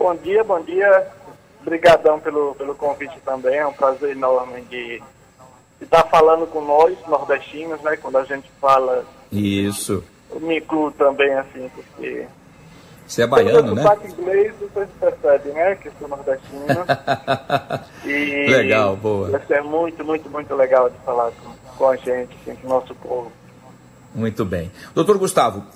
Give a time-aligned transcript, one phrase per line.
[0.00, 1.08] Bom dia, bom dia.
[1.60, 3.56] Obrigadão pelo, pelo convite também.
[3.56, 5.02] É um prazer enorme de
[5.80, 7.96] estar falando com nós, nordestinos, né?
[7.96, 9.04] Quando a gente fala.
[9.32, 10.04] Isso.
[10.30, 12.28] Eu me incluo também, assim, porque.
[13.08, 13.82] Você é baiano, né?
[13.82, 15.74] sotaque inglês, vocês percebem, né?
[15.74, 16.64] Que eu sou nordestino.
[18.06, 19.30] e legal, boa.
[19.30, 22.70] Vai ser muito, muito, muito legal de falar com, com a gente, assim, com o
[22.70, 23.32] nosso povo.
[24.14, 24.70] Muito bem.
[24.94, 25.66] Doutor Gustavo,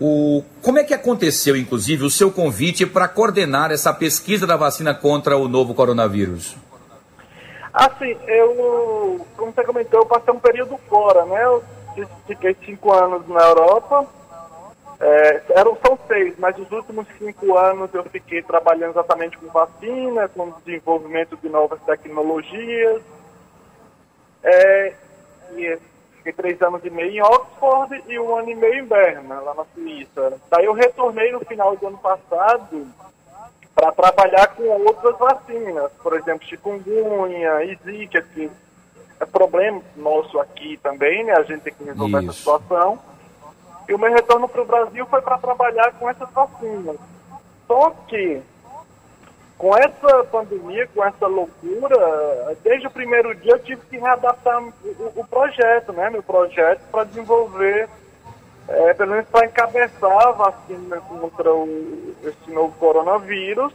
[0.00, 4.94] o, como é que aconteceu, inclusive, o seu convite para coordenar essa pesquisa da vacina
[4.94, 6.56] contra o novo coronavírus?
[7.72, 11.44] Assim, eu, como você comentou, eu passei um período fora, né?
[11.44, 11.62] Eu
[12.26, 14.06] fiquei cinco anos na Europa,
[15.00, 20.28] é, eram, são seis, mas os últimos cinco anos eu fiquei trabalhando exatamente com vacina,
[20.28, 23.02] com desenvolvimento de novas tecnologias.
[24.42, 24.94] É,
[25.56, 25.78] e
[26.20, 29.54] Fiquei três anos e meio em Oxford e um ano e meio em Berna, lá
[29.54, 30.38] na Suíça.
[30.50, 32.86] Daí eu retornei no final do ano passado
[33.74, 38.50] para trabalhar com outras vacinas, por exemplo, chikungunya zika, que
[39.18, 41.32] é problema nosso aqui também, né?
[41.32, 42.30] A gente tem que resolver Isso.
[42.30, 42.98] essa situação.
[43.88, 46.96] E o meu retorno para o Brasil foi para trabalhar com essas vacinas.
[47.66, 48.42] Só que
[49.60, 54.72] com essa pandemia, com essa loucura, desde o primeiro dia eu tive que readaptar o,
[55.16, 56.08] o projeto, né?
[56.08, 57.86] Meu projeto para desenvolver,
[58.66, 63.70] é, pelo menos para encabeçar a vacina contra o, esse novo coronavírus.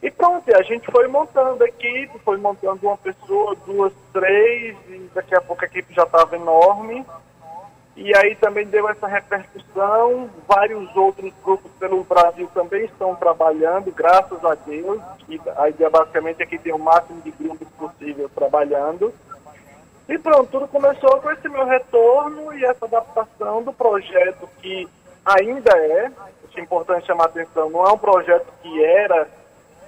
[0.00, 5.10] E pronto, a gente foi montando a equipe, foi montando uma pessoa, duas, três, e
[5.12, 7.04] daqui a pouco a equipe já estava enorme.
[7.96, 14.44] E aí também deu essa repercussão, vários outros grupos pelo Brasil também estão trabalhando, graças
[14.44, 15.00] a Deus.
[15.28, 19.14] E a ideia basicamente é que tem o máximo de grupos possível trabalhando.
[20.08, 24.88] E pronto, tudo começou com esse meu retorno e essa adaptação do projeto que
[25.24, 26.10] ainda é,
[26.56, 29.26] é importante chamar a atenção, não é um projeto que era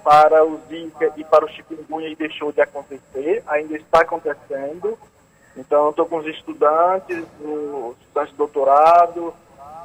[0.03, 4.97] para o Zika e para o chikungunya e deixou de acontecer, ainda está acontecendo.
[5.57, 9.33] Então, estou com os estudantes, os estudantes de doutorado,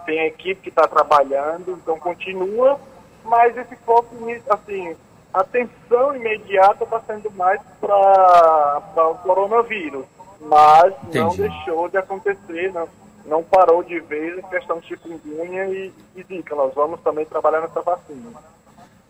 [0.04, 2.78] tem a equipe que está trabalhando, então continua,
[3.24, 4.14] mas esse foco,
[4.50, 4.94] assim,
[5.32, 10.04] a atenção imediata está sendo mais para o coronavírus,
[10.40, 11.18] mas Entendi.
[11.18, 12.88] não deixou de acontecer, não,
[13.24, 16.54] não parou de vez a questão de chikungunya e, e zika.
[16.54, 18.30] Nós vamos também trabalhar nessa vacina.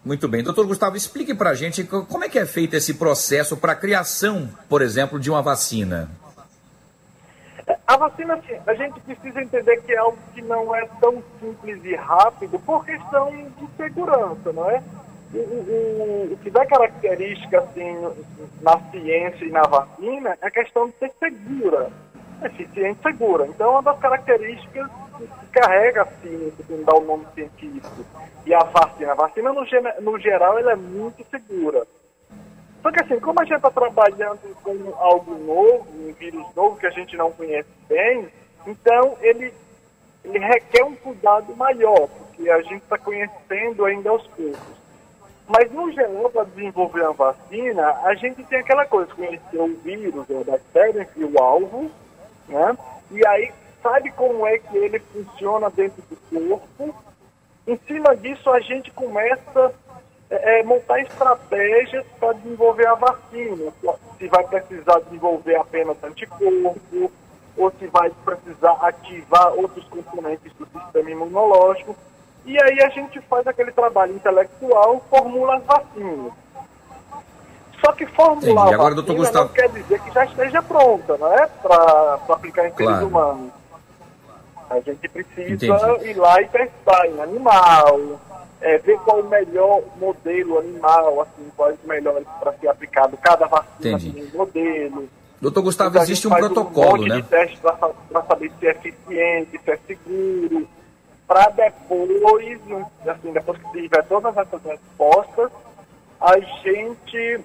[0.04, 0.42] Muito bem.
[0.42, 3.76] Doutor Gustavo, explique para a gente como é que é feito esse processo para a
[3.76, 6.10] criação, por exemplo, de uma vacina.
[7.92, 11.84] A vacina, assim, a gente precisa entender que é algo que não é tão simples
[11.84, 14.82] e rápido por questão de segurança, não é?
[15.34, 17.94] O, o, o que dá característica assim,
[18.62, 21.90] na ciência e na vacina é a questão de ser segura,
[22.42, 23.46] eficiente e segura.
[23.46, 28.06] Então, uma das características que carrega a ciência, que dá o nome científico,
[28.46, 29.12] e a vacina.
[29.12, 29.66] A vacina, no,
[30.00, 31.86] no geral, ela é muito segura.
[32.82, 36.86] Só que assim, como a gente está trabalhando com algo novo, um vírus novo que
[36.86, 38.28] a gente não conhece bem,
[38.66, 39.52] então ele,
[40.24, 44.82] ele requer um cuidado maior, porque a gente está conhecendo ainda aos poucos.
[45.48, 50.26] Mas, no geral, para desenvolver uma vacina, a gente tem aquela coisa, conhecer o vírus,
[50.30, 51.90] a bactéria e o alvo,
[52.48, 52.76] né?
[53.10, 56.16] E aí sabe como é que ele funciona dentro do
[56.48, 56.94] corpo.
[57.66, 59.74] Em cima disso, a gente começa
[60.32, 63.70] é, é, montar estratégias para desenvolver a vacina.
[64.18, 67.12] Se vai precisar desenvolver apenas anticorpo,
[67.54, 71.94] ou se vai precisar ativar outros componentes do sistema imunológico.
[72.46, 76.32] E aí a gente faz aquele trabalho intelectual, formula as vacinas.
[77.84, 78.74] Só que formular Entendi.
[78.74, 79.48] Agora, vacina Gustavo...
[79.48, 81.46] não quer dizer que já esteja pronta, não é?
[81.46, 83.52] Para aplicar em seres humanos.
[84.70, 86.08] A gente precisa Entendi.
[86.08, 88.18] ir lá e testar em animal,
[88.62, 93.16] é, ver qual o melhor modelo animal, assim, quais os melhores para ser aplicado.
[93.18, 94.12] Cada vacina Entendi.
[94.12, 95.08] tem um modelo.
[95.40, 97.16] Doutor Gustavo, então, existe um protocolo, um né?
[97.16, 100.68] de teste para saber se é eficiente, se é seguro,
[101.26, 102.60] para depois,
[103.06, 105.50] assim, depois que tiver todas essas respostas,
[106.20, 107.40] a gente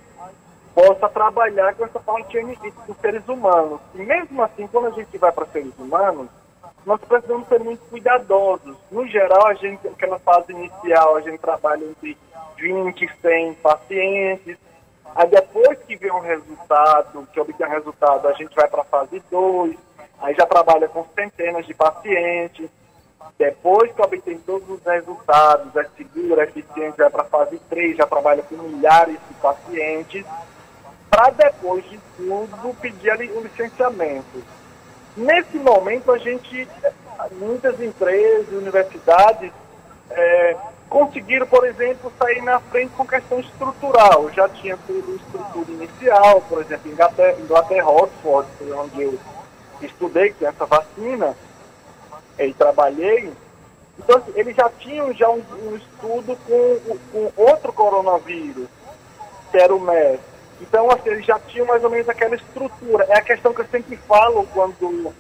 [0.76, 2.40] possa trabalhar com essa parte
[2.86, 3.80] dos seres humanos.
[3.96, 6.28] E mesmo assim, quando a gente vai para seres humanos,
[6.88, 8.78] nós precisamos ser muito cuidadosos.
[8.90, 12.18] No geral, a gente, naquela fase inicial, a gente trabalha entre
[12.56, 14.58] 20 e 100 pacientes.
[15.14, 18.86] Aí depois que vem um resultado, que obtém um resultado, a gente vai para a
[18.86, 19.78] fase 2,
[20.22, 22.70] aí já trabalha com centenas de pacientes.
[23.38, 27.98] Depois que obtém todos os resultados, é seguro, é eficiente, vai para a fase 3,
[27.98, 30.26] já trabalha com milhares de pacientes,
[31.10, 34.57] para depois de tudo pedir o licenciamento.
[35.18, 36.68] Nesse momento, a gente,
[37.40, 39.52] muitas empresas, universidades,
[40.12, 40.56] é,
[40.88, 44.30] conseguiram, por exemplo, sair na frente com questão estrutural.
[44.32, 49.20] Já tinha tudo estrutura inicial, por exemplo, Inglaterra, Inglaterra Oxford, onde eu
[49.82, 51.36] estudei com essa vacina
[52.38, 53.34] e trabalhei.
[53.98, 58.68] Então, assim, eles já tinham já um, um estudo com, com, outro coronavírus,
[59.50, 60.37] que era o MERS.
[60.62, 63.06] Então, assim, eles já tinham mais ou menos aquela estrutura.
[63.10, 65.14] É a questão que eu sempre falo quando,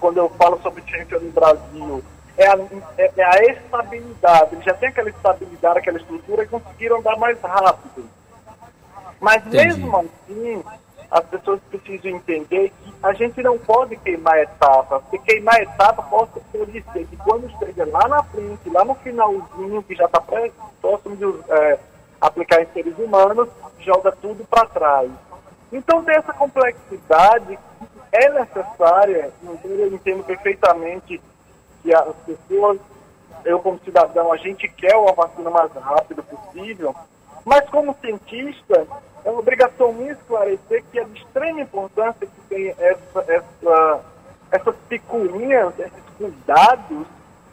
[0.00, 2.02] quando eu falo sobre ciência no Brasil
[2.38, 2.56] é a,
[2.96, 4.54] é, é a estabilidade.
[4.54, 8.08] Eles já têm aquela estabilidade, aquela estrutura e conseguiram andar mais rápido.
[9.20, 9.56] Mas Entendi.
[9.56, 10.64] mesmo assim,
[11.10, 16.30] as pessoas precisam entender que a gente não pode queimar etapa, porque queimar etapa pode
[16.92, 21.52] ser que quando chega lá na frente, lá no finalzinho, que já está próximo de
[21.52, 21.78] é,
[22.20, 23.48] aplicar em seres humanos,
[23.80, 25.10] joga tudo para trás.
[25.72, 27.58] Então tem essa complexidade
[28.12, 29.30] é necessária,
[29.64, 31.20] eu entendo perfeitamente
[31.82, 32.78] que as pessoas,
[33.44, 36.94] eu como cidadão, a gente quer uma vacina mais rápido possível,
[37.44, 38.86] mas como cientista,
[39.24, 44.00] é uma obrigação minha esclarecer que é de extrema importância que tem essa, essa,
[44.50, 47.06] essas picuinhas, esses cuidados,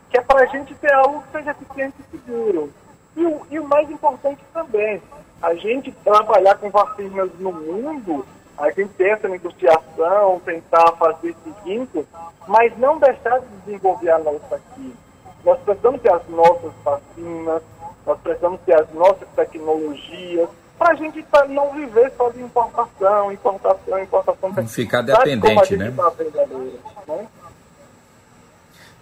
[0.10, 2.72] que é para a gente ter algo que seja eficiente e seguro.
[3.16, 5.02] E o, e o mais importante também,
[5.42, 8.26] a gente trabalhar com vacinas no mundo
[8.58, 12.08] a gente tem essa negociação, tentar fazer esse vínculo,
[12.48, 14.96] mas não deixar de desenvolver a nossa aqui.
[15.44, 17.62] Nós precisamos ter as nossas vacinas,
[18.06, 24.00] nós precisamos ter as nossas tecnologias, para a gente não viver só de importação, importação,
[24.00, 24.52] importação.
[24.52, 25.94] Não ficar dependente, né?
[25.96, 26.12] Tá
[27.08, 27.28] né?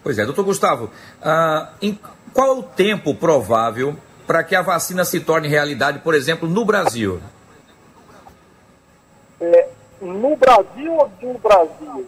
[0.04, 1.98] Pois é, doutor Gustavo, uh, em,
[2.34, 3.96] qual o tempo provável
[4.26, 7.22] para que a vacina se torne realidade, por exemplo, no Brasil?
[9.44, 9.70] é,
[10.02, 12.08] no Brasil ou do Brasil?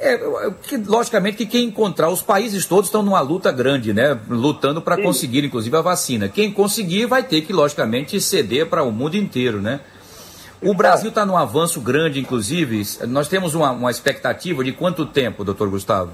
[0.00, 0.16] É,
[0.62, 4.18] que, logicamente que quem encontrar, os países todos estão numa luta grande, né?
[4.28, 6.28] Lutando para conseguir, inclusive, a vacina.
[6.28, 9.80] Quem conseguir vai ter que, logicamente, ceder para o mundo inteiro, né?
[10.62, 12.82] O Brasil está num avanço grande, inclusive.
[13.08, 16.12] Nós temos uma, uma expectativa de quanto tempo, doutor Gustavo?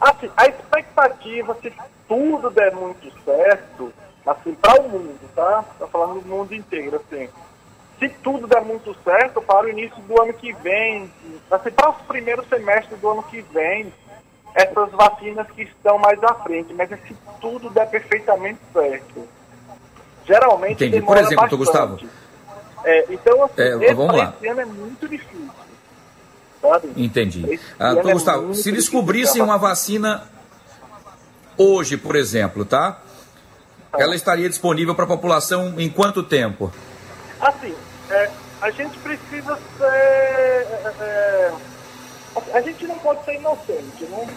[0.00, 1.72] Assim, a expectativa, se
[2.08, 3.92] tudo der muito certo,
[4.26, 5.64] assim, para o mundo, tá?
[5.72, 7.28] Está falando do mundo inteiro, assim
[7.98, 11.10] se tudo der muito certo, para o início do ano que vem,
[11.50, 13.92] assim, para os primeiros semestres do ano que vem,
[14.54, 19.26] essas vacinas que estão mais à frente, mas é se tudo der perfeitamente certo.
[20.26, 21.04] Geralmente Entendi.
[21.04, 21.56] Por exemplo, bastante.
[21.56, 21.98] Gustavo.
[22.84, 24.34] É, então, assim, é, vamos lá.
[24.36, 25.65] esse ano é muito difícil.
[26.70, 26.92] Sabe?
[26.96, 27.60] Entendi.
[27.78, 30.22] Ah, é Gustavo, se descobrissem uma vacina
[31.56, 33.00] hoje, por exemplo, tá?
[33.90, 34.00] tá.
[34.00, 36.72] Ela estaria disponível para a população em quanto tempo?
[37.40, 37.74] Assim,
[38.10, 38.30] é,
[38.60, 39.84] a gente precisa ser.
[39.84, 41.52] É, é,
[42.52, 44.28] a gente não pode ser inocente, né?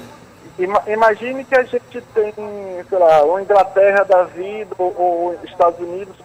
[0.88, 6.18] Imagine que a gente tem, sei lá, uma Inglaterra da vida ou, ou Estados Unidos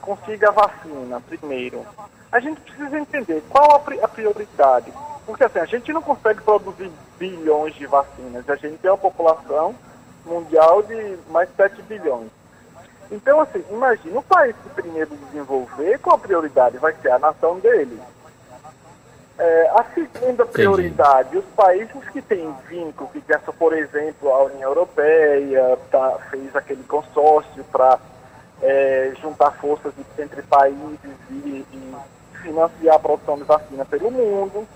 [0.00, 1.86] consiga a vacina primeiro.
[2.30, 4.92] A gente precisa entender qual a, a prioridade.
[5.26, 8.48] Porque assim, a gente não consegue produzir bilhões de vacinas.
[8.48, 9.74] A gente tem uma população
[10.24, 12.30] mundial de mais de 7 bilhões.
[13.10, 17.58] Então, assim, imagina o país que primeiro desenvolver, qual a prioridade vai ser a nação
[17.58, 18.00] dele.
[19.36, 24.68] É, a segunda prioridade, os países que têm vínculo, que essa, por exemplo, a União
[24.68, 27.98] Europeia tá, fez aquele consórcio para
[28.62, 31.96] é, juntar forças entre países e, e,
[32.42, 34.68] financiar a produção de vacina pelo mundo.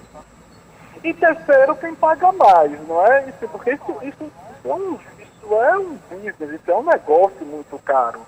[1.04, 3.28] E terceiro, quem paga mais, não é?
[3.28, 4.99] Isso, porque isso, isso, isso é um
[5.44, 8.20] isso é um business, isso é um negócio muito caro.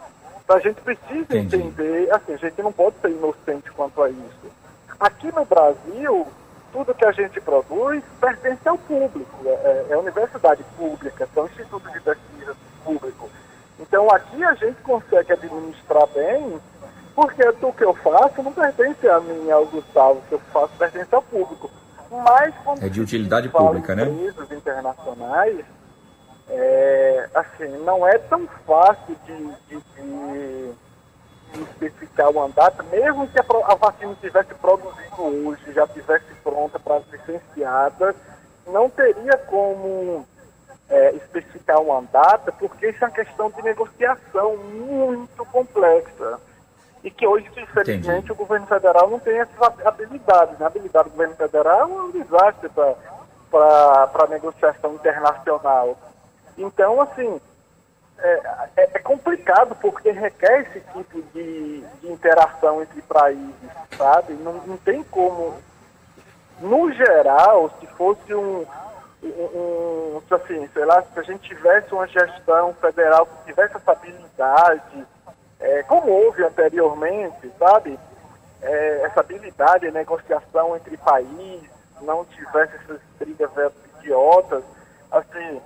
[0.45, 1.57] Então a gente precisa Entendi.
[1.57, 4.53] entender, assim, a gente não pode ser inocente quanto a isso.
[5.01, 6.27] Aqui no Brasil,
[6.73, 11.91] tudo que a gente produz pertence ao público, é, é, é universidade pública, são institutos
[11.91, 12.55] de pesquisa
[12.85, 13.31] público.
[13.81, 16.61] Então aqui a gente consegue administrar bem,
[17.15, 20.77] porque o que eu faço não pertence a mim, ao Gustavo, o que eu faço
[20.79, 21.71] pertence ao público.
[22.11, 24.05] Mas é de utilidade pública, né?
[24.05, 25.65] Empresas internacionais,
[26.49, 29.37] é, assim, não é tão fácil de,
[29.69, 30.73] de, de,
[31.53, 36.79] de especificar o mandato, mesmo que a, a vacina estivesse produzindo hoje, já estivesse pronta
[36.79, 38.15] para ser licenciada,
[38.67, 40.27] não teria como
[40.89, 46.39] é, especificar o mandato, porque isso é uma questão de negociação muito complexa.
[47.05, 48.33] E que hoje, infelizmente, Entendi.
[48.33, 50.59] o governo federal não tem essas habilidades.
[50.59, 50.65] Né?
[50.65, 55.97] A habilidade do governo federal é um desastre para a negociação internacional.
[56.59, 57.41] Então, assim,
[58.19, 58.41] é,
[58.77, 63.55] é, é, complicado porque requer esse tipo de, de interação entre países,
[63.97, 64.33] sabe?
[64.35, 65.55] Não, não tem como.
[66.61, 68.65] No geral, se fosse um,
[69.23, 73.93] um, um, assim, sei lá, se a gente tivesse uma gestão federal que tivesse essa
[73.93, 75.07] habilidade,
[75.67, 77.99] é, como houve anteriormente, sabe?
[78.63, 81.69] É, essa habilidade de negociação entre países,
[82.01, 83.51] não tivesse essas brigas
[83.99, 84.63] idiotas,
[85.11, 85.61] assim,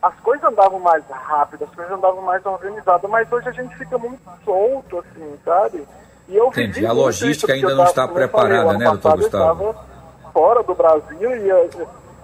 [0.00, 3.98] as coisas andavam mais rápido, as coisas andavam mais organizadas, mas hoje a gente fica
[3.98, 5.86] muito solto, assim, sabe?
[6.28, 9.64] E eu Entendi, a logística ainda não está preparada, falei, né, doutor Gustavo?
[9.64, 9.86] Eu estava
[10.32, 11.70] fora do Brasil e eu,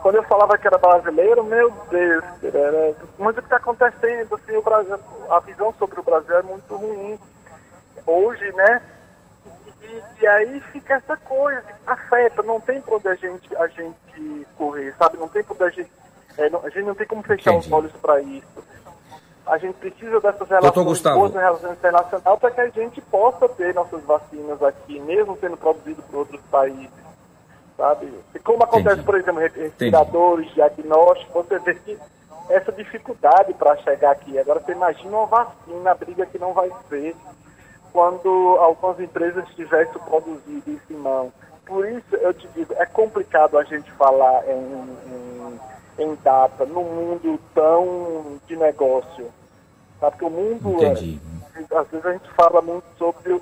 [0.03, 4.57] quando eu falava que era brasileiro, meu Deus, era muito o que está acontecendo, assim,
[4.57, 4.97] o Brasil,
[5.29, 7.19] a visão sobre o Brasil é muito ruim.
[8.07, 8.81] Hoje, né?
[9.83, 14.47] E, e aí fica essa coisa, afeta, não tem por onde a gente, a gente
[14.57, 15.19] correr, sabe?
[15.19, 15.93] Não tem por onde a gente.
[16.37, 17.67] É, não, a gente não tem como fechar Entendi.
[17.67, 18.65] os olhos para isso.
[19.47, 23.75] A gente precisa dessas relações boas em relações internacionais para que a gente possa ter
[23.75, 27.08] nossas vacinas aqui, mesmo sendo produzido por outros países
[27.79, 28.13] sabe?
[28.35, 29.07] E como acontece, Entendi.
[29.07, 31.99] por exemplo, respiradores, diagnósticos, você vê que
[32.51, 34.39] essa dificuldade para chegar aqui.
[34.39, 37.15] Agora você imagina uma vacina, a briga que não vai ser
[37.93, 41.33] quando algumas empresas tivessem produzido isso em mão.
[41.65, 45.61] Por isso eu te digo, é complicado a gente falar em,
[46.01, 49.31] em, em data num mundo tão de negócio.
[50.01, 50.13] Sabe?
[50.17, 50.93] Porque o mundo, é,
[51.79, 53.41] às vezes a gente fala muito sobre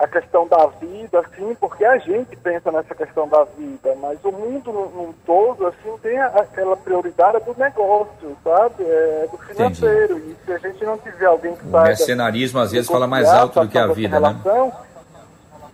[0.00, 4.32] a questão da vida, assim, porque a gente pensa nessa questão da vida, mas o
[4.32, 8.82] mundo num todo, assim, tem aquela prioridade do negócio, sabe?
[8.82, 10.16] É do financeiro.
[10.16, 10.36] Entendi.
[10.42, 11.80] E se a gente não tiver alguém que saiba...
[11.80, 14.28] O mercenarismo, às vezes, fala mais alto do que a vida, né?
[14.28, 14.72] relação, né?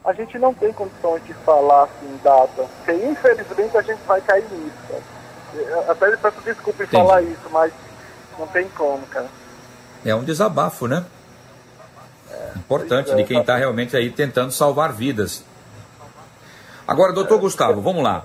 [0.05, 2.65] A gente não tem condições de falar, assim, data.
[2.85, 5.91] Porque, infelizmente, a gente vai cair nisso, cara.
[5.91, 7.73] Até peço desculpa em falar isso, mas
[8.37, 9.27] não tem como, cara.
[10.05, 11.05] É um desabafo, né?
[12.57, 15.45] Importante, de quem está realmente aí tentando salvar vidas.
[16.87, 18.25] Agora, doutor Gustavo, vamos lá.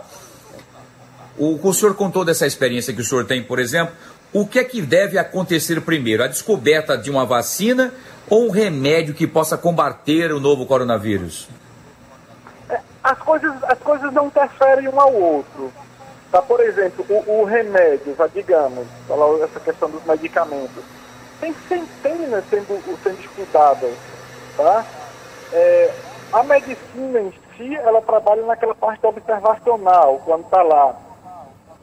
[1.38, 3.94] O, o senhor contou dessa experiência que o senhor tem, por exemplo.
[4.34, 6.24] O que é que deve acontecer primeiro?
[6.24, 7.94] A descoberta de uma vacina
[8.30, 11.50] ou um remédio que possa combater o novo coronavírus?
[12.70, 15.72] É, as coisas, as coisas não interferem um ao outro.
[16.32, 16.42] Tá?
[16.42, 18.88] Por exemplo, o, o remédio, digamos,
[19.44, 20.84] essa questão dos medicamentos
[21.42, 23.98] tem centenas sendo, sendo estudadas.
[24.56, 24.86] Tá?
[25.52, 25.94] É,
[26.32, 30.96] a medicina em si, ela trabalha naquela parte observacional, quando está lá.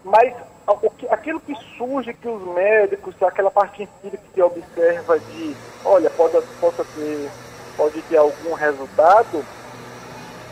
[0.04, 0.32] Mas
[0.96, 6.40] que, aquilo que surge que os médicos, aquela parte empírica que observa de, olha, pode,
[6.60, 7.30] possa ter,
[7.76, 9.44] pode ter algum resultado,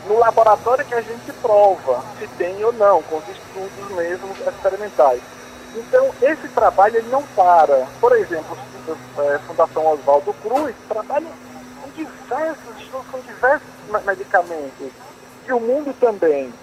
[0.07, 5.21] no laboratório que a gente prova se tem ou não, com os estudos mesmo experimentais.
[5.75, 7.85] Então, esse trabalho ele não para.
[7.99, 8.57] Por exemplo,
[8.91, 11.27] é, Fundação Oswaldo Cruz trabalha
[11.81, 12.77] com diversos
[13.11, 13.67] com diversos
[14.05, 14.91] medicamentos.
[15.47, 16.53] E o mundo também.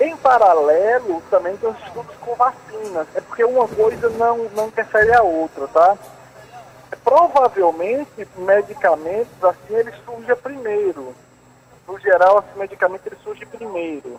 [0.00, 3.06] Em paralelo, também tem os estudos com vacinas.
[3.14, 5.98] É porque uma coisa não, não interfere a outra, tá?
[7.04, 11.14] Provavelmente, medicamentos, assim, eles surgem primeiro.
[11.86, 14.18] No geral, assim, medicamento ele surge primeiro.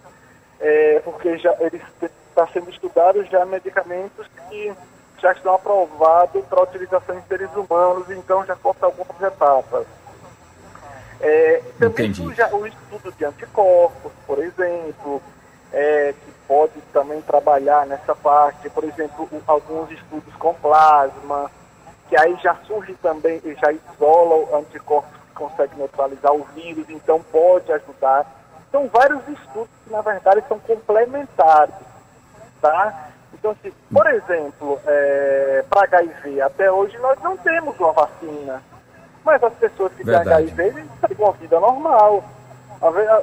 [0.60, 1.82] É, porque já eles
[2.30, 4.72] está sendo estudado já medicamentos que
[5.22, 9.86] já estão aprovados para utilização em seres humanos, então já corta algumas etapas.
[11.20, 15.22] É, também surge o estudo de anticorpos, por exemplo,
[15.72, 21.52] é, que pode também trabalhar nessa parte, por exemplo, alguns estudos com plasma,
[22.10, 27.72] que aí já surge também, já isola anticorpos que consegue neutralizar o vírus, então pode
[27.72, 28.26] ajudar.
[28.72, 31.92] São vários estudos que, na verdade, são complementares
[32.62, 33.11] tá?
[33.42, 38.62] Então, se, por exemplo, é, para HIV, até hoje nós não temos uma vacina.
[39.26, 40.74] Mas as pessoas que têm HIV
[41.08, 42.24] têm uma vida normal.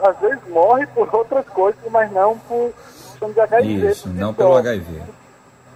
[0.02, 2.72] Às vezes, morre por outras coisas, mas não por
[3.10, 3.90] questão de HIV.
[3.90, 5.02] Isso, não pelo HIV.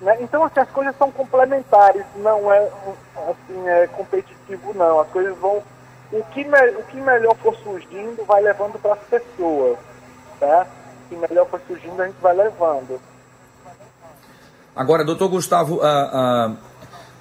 [0.01, 0.17] Né?
[0.21, 2.69] Então, assim, as coisas são complementares, não é
[3.31, 4.99] assim, é competitivo, não.
[4.99, 5.63] As coisas vão.
[6.11, 9.79] O que, me, o que melhor for surgindo vai levando para as pessoas.
[10.41, 10.67] Tá?
[11.05, 13.01] O que melhor for surgindo a gente vai levando.
[14.75, 16.57] Agora, doutor Gustavo, uh, uh,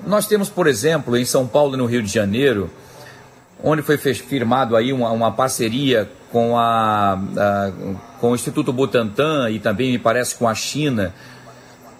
[0.07, 2.69] nós temos, por exemplo, em São Paulo e no Rio de Janeiro,
[3.61, 9.59] onde foi firmado aí uma, uma parceria com, a, uh, com o Instituto Butantan e
[9.59, 11.13] também, me parece, com a China,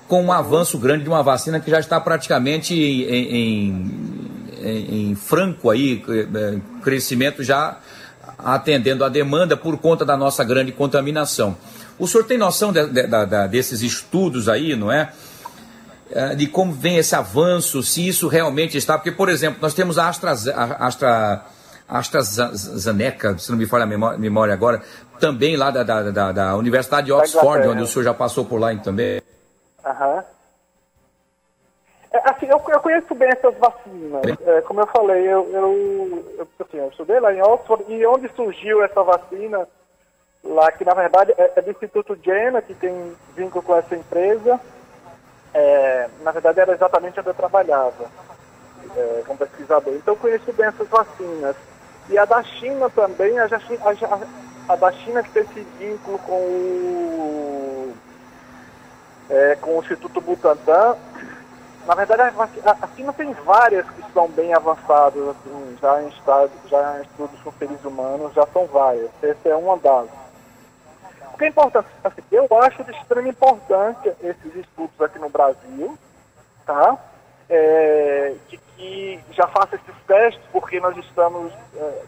[0.08, 3.91] com um avanço grande de uma vacina que já está praticamente em, em,
[4.62, 7.77] em, em franco aí, eh, crescimento já
[8.38, 11.55] atendendo a demanda por conta da nossa grande contaminação.
[11.98, 15.13] O senhor tem noção de, de, de, desses estudos aí, não é?
[16.13, 18.98] Eh, de como vem esse avanço, se isso realmente está.
[18.98, 21.46] Porque, por exemplo, nós temos a Astra, Astra,
[21.88, 24.82] AstraZeneca, se não me falha a memória, agora,
[25.20, 28.60] também lá da, da, da, da Universidade de Oxford, onde o senhor já passou por
[28.60, 29.22] lá também.
[29.86, 30.24] Aham.
[32.13, 34.22] É, assim, eu, eu, conheço bem essas vacinas.
[34.46, 38.30] É, como eu falei, eu, eu, eu, assim, eu estudei lá em Oxford e onde
[38.36, 39.65] surgiu essa vacina,
[40.44, 44.60] lá que na verdade é, é do Instituto Jenner, que tem vínculo com essa empresa.
[45.53, 48.05] É, na verdade era exatamente onde eu trabalhava,
[48.96, 49.93] é, como pesquisador.
[49.93, 51.55] Então eu conheço bem essas vacinas.
[52.10, 56.34] E a da China também, a, a, a da China que tem esse vínculo com
[56.34, 57.93] o,
[59.29, 60.98] é, com o Instituto Butantan,
[61.88, 62.22] na verdade,
[62.65, 67.39] a China tem várias que são bem avançadas, assim, já em, estado, já em estudos
[67.41, 69.10] com seres humanos, já são várias.
[69.22, 70.08] Essa é uma das.
[71.41, 75.98] Que é importante, assim, eu acho de extrema importância esses estudos aqui no Brasil,
[76.67, 76.95] tá?
[77.50, 82.03] É, de que já faça esses testes, porque nós estamos, é,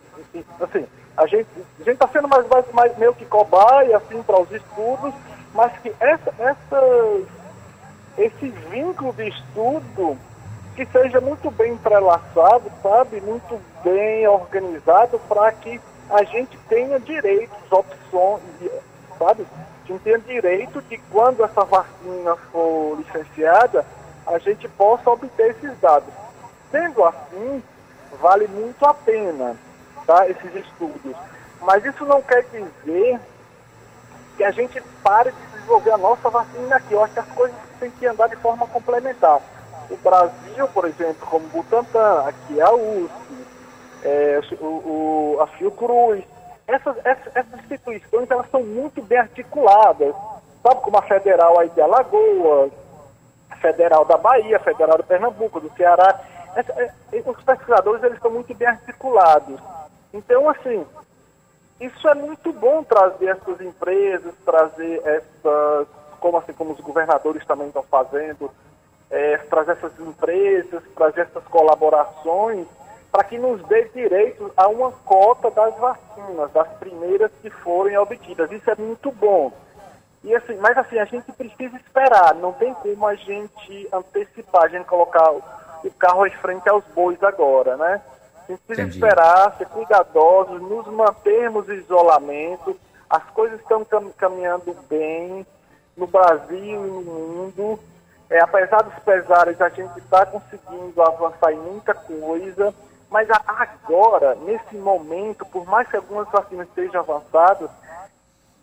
[0.62, 0.86] assim,
[1.18, 1.48] a gente
[1.84, 5.16] a está sendo mais, mais, mais meio que cobaia, assim, para os estudos,
[5.52, 7.26] mas que essa, essas
[8.16, 10.16] esse vínculo de estudo
[10.76, 17.58] que seja muito bem entrelaçado, sabe, muito bem organizado para que a gente tenha direitos,
[17.72, 18.44] opções,
[19.18, 19.46] sabe,
[19.84, 23.86] a gente tenha direito de quando essa vacina for licenciada,
[24.26, 26.14] a gente possa obter esses dados.
[26.72, 27.64] Sendo assim,
[28.22, 29.56] vale muito a pena,
[30.06, 31.16] tá, esses estudos.
[31.62, 33.20] Mas isso não quer dizer
[34.38, 36.94] que a gente pare de desenvolver a nossa vacina aqui.
[36.94, 39.40] Eu acho que as coisas têm que andar de forma complementar.
[39.90, 43.48] O Brasil, por exemplo, como Butantan, aqui é a USP,
[44.04, 46.24] é, o, o, a Fiocruz,
[46.68, 50.16] essas, essas, essas, instituições elas são muito bem articuladas,
[50.62, 52.72] sabe, como a Federal aí de Alagoas,
[53.50, 56.20] a Federal da Bahia, a Federal de Pernambuco, do Ceará.
[56.56, 56.94] Essa, é,
[57.26, 59.60] os pesquisadores eles estão muito bem articulados.
[60.14, 60.86] Então, assim,
[61.80, 65.88] isso é muito bom trazer essas empresas, trazer essas,
[66.20, 68.50] como assim como os governadores também estão fazendo,
[69.12, 72.68] é, trazer essas empresas, trazer essas colaborações,
[73.14, 78.52] para que nos dê direito a uma cota das vacinas, das primeiras que forem obtidas.
[78.52, 79.54] Isso é muito bom.
[80.24, 84.68] E assim, mas assim, a gente precisa esperar, não tem como a gente antecipar, a
[84.68, 88.02] gente colocar o carro em frente aos bois agora, né?
[88.48, 88.98] A gente precisa Entendi.
[88.98, 92.76] esperar, ser cuidadosos, nos mantermos em isolamento.
[93.08, 93.86] As coisas estão
[94.18, 95.46] caminhando bem
[95.96, 97.80] no Brasil e no mundo.
[98.28, 102.74] É, apesar dos pesares, a gente está conseguindo avançar em muita coisa.
[103.14, 107.70] Mas agora, nesse momento, por mais que algumas vacinas estejam avançadas,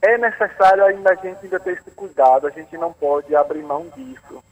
[0.03, 2.49] é necessário ainda a gente ainda ter esse cuidado.
[2.49, 4.43] A gente não pode abrir mão disso.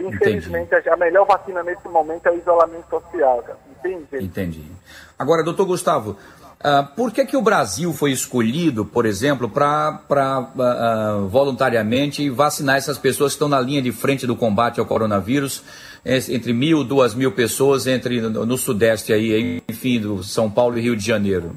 [0.00, 0.88] Infelizmente, Entendi.
[0.88, 3.42] a melhor vacina nesse momento é o isolamento social.
[3.42, 3.58] Cara.
[3.78, 4.24] Entendi.
[4.24, 4.72] Entendi.
[5.18, 11.24] Agora, doutor Gustavo, uh, por que, que o Brasil foi escolhido, por exemplo, para uh,
[11.24, 15.62] uh, voluntariamente vacinar essas pessoas que estão na linha de frente do combate ao coronavírus,
[16.04, 20.80] entre mil, duas mil pessoas entre no, no Sudeste aí, enfim, do São Paulo e
[20.80, 21.56] Rio de Janeiro?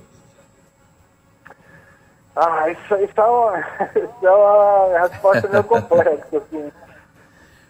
[2.36, 3.60] Ah, isso, isso, é, uma,
[3.96, 6.72] isso é uma resposta meio complexa, assim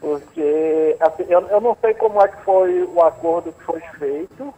[0.05, 4.53] porque assim, eu, eu não sei como é que foi o acordo que foi feito.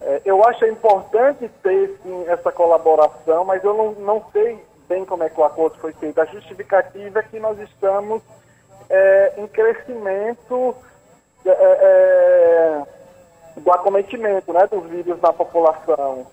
[0.00, 5.24] É, eu acho importante ter sim essa colaboração, mas eu não, não sei bem como
[5.24, 6.18] é que o acordo foi feito.
[6.18, 8.22] A justificativa é que nós estamos
[8.88, 10.74] é, em crescimento
[11.50, 12.82] é, é
[13.56, 16.26] do acometimento né, dos vírus na população.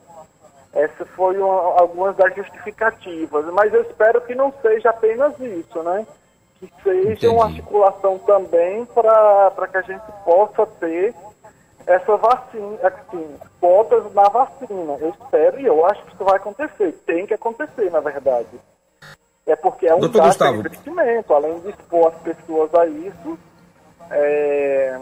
[0.73, 6.05] Essas foram algumas das justificativas, mas eu espero que não seja apenas isso, né?
[6.59, 7.27] que seja Entendi.
[7.27, 11.15] uma articulação também para que a gente possa ter
[11.87, 14.97] essa vacina, assim, cotas na vacina.
[14.99, 16.91] Eu espero e eu acho que isso vai acontecer.
[17.05, 18.59] Tem que acontecer, na verdade.
[19.47, 23.39] É porque é um gasto de investimento, além de expor as pessoas a isso,
[24.11, 24.99] é,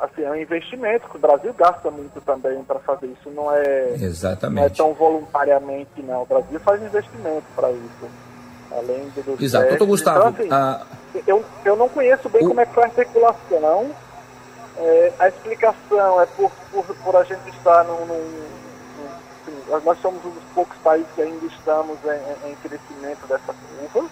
[0.00, 3.30] assim, é um investimento que o Brasil gasta muito também para fazer isso.
[3.30, 4.56] Não é, Exatamente.
[4.56, 6.22] não é tão voluntariamente, não.
[6.22, 8.08] O Brasil faz investimento para isso
[8.76, 9.68] além do Exato.
[9.68, 10.82] Doutor Gustavo, então, assim, a...
[11.26, 12.48] eu, eu não conheço bem o...
[12.48, 13.90] como é que foi a articulação.
[14.78, 18.46] É, a explicação é por, por, por a gente estar num, num,
[19.42, 24.08] assim, nós somos um dos poucos países que ainda estamos em, em crescimento dessa curva.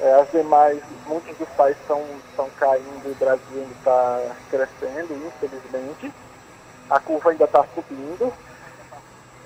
[0.00, 6.12] É, as demais, muitos dos países estão, estão caindo o Brasil ainda está crescendo, infelizmente.
[6.88, 8.32] A curva ainda está subindo.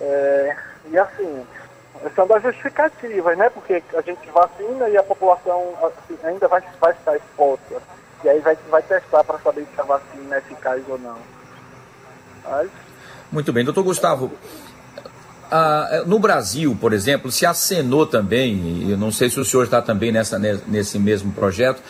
[0.00, 1.46] É, e assim,
[2.14, 3.48] são das justificativas, né?
[3.48, 7.82] Porque a gente vacina e a população assim, ainda vai, vai estar exposta.
[8.24, 11.18] E aí vai, vai testar para saber se a vacina é eficaz ou não.
[12.44, 12.70] Mas...
[13.30, 14.30] Muito bem, doutor Gustavo.
[15.54, 19.82] Ah, no Brasil, por exemplo, se acenou também, eu não sei se o senhor está
[19.82, 21.82] também nessa, nesse mesmo projeto,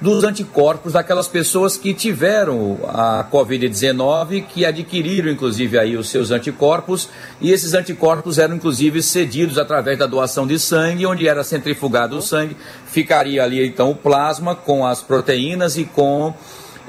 [0.00, 7.08] dos anticorpos daquelas pessoas que tiveram a Covid-19, que adquiriram inclusive aí os seus anticorpos,
[7.40, 12.22] e esses anticorpos eram inclusive cedidos através da doação de sangue, onde era centrifugado o
[12.22, 16.32] sangue, ficaria ali então o plasma com as proteínas e com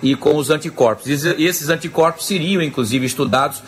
[0.03, 1.07] e com os anticorpos.
[1.07, 3.63] E esses anticorpos seriam inclusive estudados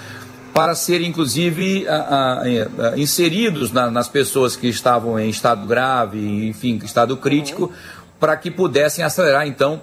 [0.54, 6.48] para serem, inclusive, a, a, a, inseridos na, nas pessoas que estavam em estado grave,
[6.48, 7.72] enfim, estado crítico,
[8.20, 9.82] para que pudessem acelerar, então,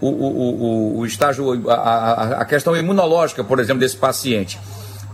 [0.00, 4.58] o, o, o, o estágio, a, a questão imunológica, por exemplo, desse paciente.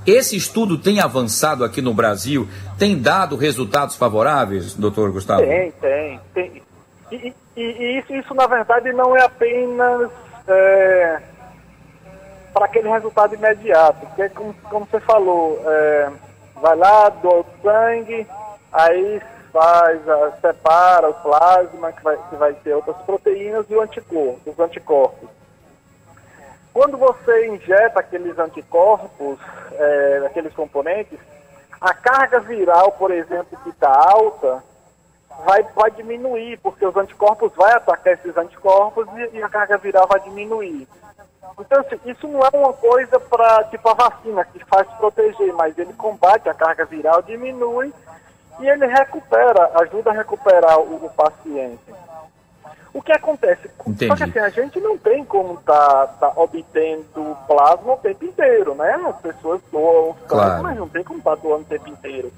[0.07, 5.43] Esse estudo tem avançado aqui no Brasil, tem dado resultados favoráveis, doutor Gustavo?
[5.43, 6.21] Tem, tem.
[6.35, 6.63] tem.
[7.13, 10.11] E, e, e isso, isso, na verdade, não é apenas
[10.49, 11.23] é,
[12.53, 14.07] para aquele resultado imediato.
[14.07, 16.11] Porque, como, como você falou, é,
[16.57, 18.27] vai lá, doa o sangue,
[18.73, 19.21] aí
[19.53, 24.51] faz, a, separa o plasma, que vai, que vai ter outras proteínas, e o anticorpo,
[24.51, 25.29] os anticorpos.
[26.73, 29.39] Quando você injeta aqueles anticorpos,
[29.73, 31.19] é, aqueles componentes,
[31.81, 34.63] a carga viral, por exemplo, que está alta,
[35.45, 40.07] vai, vai diminuir, porque os anticorpos vão atacar esses anticorpos e, e a carga viral
[40.07, 40.87] vai diminuir.
[41.59, 45.77] Então, assim, isso não é uma coisa para, tipo, a vacina, que faz proteger, mas
[45.77, 47.93] ele combate a carga viral, diminui
[48.61, 51.93] e ele recupera, ajuda a recuperar o, o paciente.
[52.93, 53.71] O que acontece?
[53.87, 54.09] Entendi.
[54.09, 58.25] Só que assim, a gente não tem como estar tá, tá obtendo plasma o tempo
[58.25, 58.95] inteiro, né?
[59.09, 60.63] As pessoas doam claro.
[60.63, 62.33] mas não tem como estar tá doando o tempo inteiro.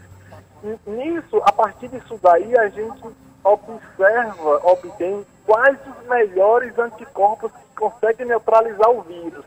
[0.86, 3.02] Nisso, a partir disso daí, a gente
[3.42, 9.44] observa, obtém quais os melhores anticorpos que conseguem neutralizar o vírus.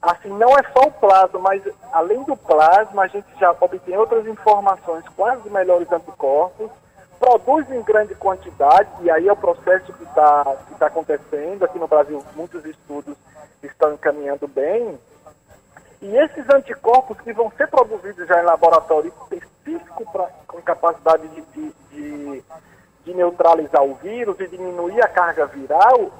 [0.00, 4.26] Assim, não é só o plasma, mas além do plasma, a gente já obtém outras
[4.26, 6.70] informações, quais os melhores anticorpos,
[7.18, 11.64] produz em grande quantidade, e aí é o processo que está que tá acontecendo.
[11.64, 13.16] Aqui no Brasil, muitos estudos
[13.62, 14.98] estão encaminhando bem.
[16.00, 21.42] E esses anticorpos que vão ser produzidos já em laboratório específico pra, com capacidade de,
[21.42, 22.44] de, de
[23.08, 26.10] de neutralizar o vírus e diminuir a carga viral,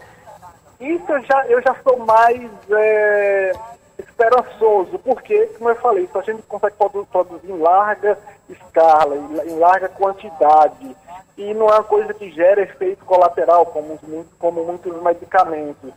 [0.81, 3.53] isso eu já, eu já sou mais é,
[3.99, 6.77] esperançoso, porque, como eu falei, isso a gente consegue
[7.11, 10.97] produzir em larga escala, em larga quantidade,
[11.37, 13.99] e não é uma coisa que gera efeito colateral, como,
[14.38, 15.93] como muitos medicamentos.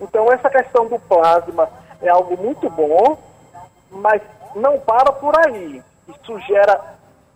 [0.00, 1.68] Então, essa questão do plasma
[2.02, 3.18] é algo muito bom,
[3.90, 4.20] mas
[4.54, 5.82] não para por aí.
[6.08, 6.80] Isso gera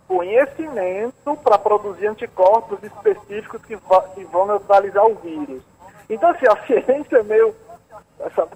[0.07, 5.61] conhecimento para produzir anticorpos específicos que, que, vão neutralizar o vírus.
[6.09, 7.55] Então, assim, a ciência é meio.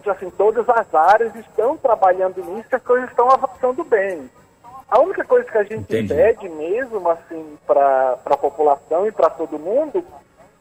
[0.08, 4.30] Assim, todas as áreas estão trabalhando nisso e as coisas estão avançando bem.
[4.89, 6.13] A única coisa que a gente Entendi.
[6.13, 10.04] pede mesmo, assim, para a população e para todo mundo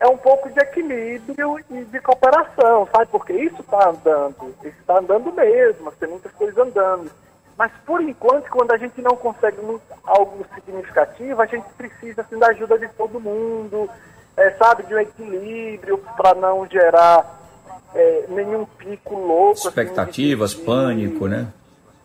[0.00, 3.06] é um pouco de equilíbrio e de cooperação, sabe?
[3.12, 7.10] Porque isso está andando, isso está andando mesmo, tem muitas coisas andando.
[7.56, 9.58] Mas, por enquanto, quando a gente não consegue
[10.06, 13.90] algo significativo, a gente precisa assim, da ajuda de todo mundo,
[14.34, 17.38] é, sabe, de um equilíbrio para não gerar
[17.94, 19.58] é, nenhum pico louco.
[19.58, 21.48] Assim, Expectativas, assim, de, pânico, né?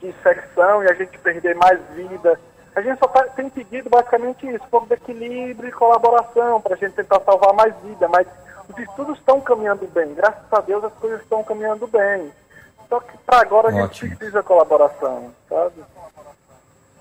[0.01, 2.37] De infecção e a gente perder mais vida.
[2.75, 6.75] A gente só tá, tem pedido basicamente isso, um pouco de equilíbrio e colaboração para
[6.75, 8.07] a gente tentar salvar mais vida.
[8.09, 8.27] Mas
[8.69, 10.13] os estudos estão caminhando bem.
[10.13, 12.29] Graças a Deus as coisas estão caminhando bem.
[12.89, 14.09] Só que para agora a Ótimo.
[14.09, 15.83] gente precisa de colaboração, sabe?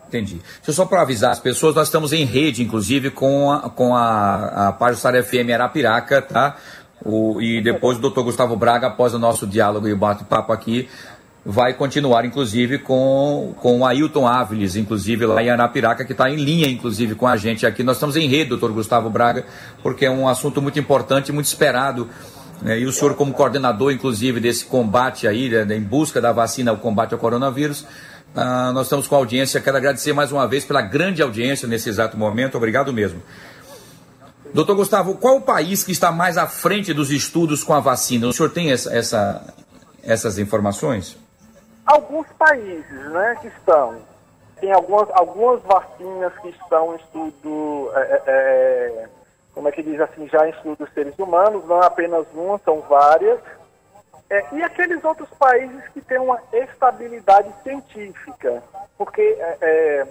[0.07, 0.37] Entendi.
[0.37, 3.97] Deixa eu só para avisar as pessoas, nós estamos em rede, inclusive, com a, com
[3.97, 6.57] a, a Pajusara FM Arapiraca, tá?
[7.05, 10.89] O, e depois o doutor Gustavo Braga, após o nosso diálogo e bate-papo aqui,
[11.45, 16.37] vai continuar, inclusive, com, com o Ailton Áviles, inclusive, lá em Arapiraca, que está em
[16.37, 17.83] linha, inclusive, com a gente aqui.
[17.83, 19.45] Nós estamos em rede, doutor Gustavo Braga,
[19.83, 22.09] porque é um assunto muito importante, muito esperado
[22.63, 22.81] né?
[22.81, 26.79] E o senhor, como coordenador, inclusive, desse combate aí, né, em busca da vacina, o
[26.79, 27.87] combate ao coronavírus,
[28.35, 29.61] ah, nós estamos com a audiência.
[29.61, 32.57] Quero agradecer mais uma vez pela grande audiência nesse exato momento.
[32.57, 33.23] Obrigado mesmo.
[34.53, 38.27] Doutor Gustavo, qual o país que está mais à frente dos estudos com a vacina?
[38.29, 39.55] O senhor tem essa, essa,
[40.03, 41.17] essas informações?
[41.87, 44.01] Alguns países né, que estão.
[44.61, 47.91] Tem algumas, algumas vacinas que estão em estudo.
[47.95, 49.09] É, é, é
[49.55, 52.81] como é que diz assim, já em estudos seres humanos, não é apenas uma, são
[52.81, 53.41] várias.
[54.29, 58.63] É, e aqueles outros países que têm uma estabilidade científica.
[58.99, 60.07] Porque, é, é,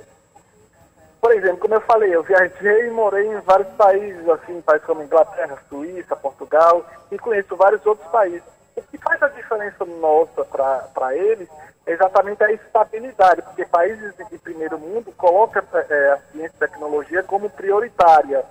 [1.20, 5.04] por exemplo, como eu falei, eu viajei e morei em vários países, assim, países como
[5.04, 8.53] Inglaterra, Suíça, Portugal, e conheço vários outros países.
[8.76, 11.48] O que faz a diferença nossa para eles
[11.86, 17.24] é exatamente a estabilidade, porque países de primeiro mundo colocam é, a ciência e tecnologia
[17.24, 18.44] como prioritária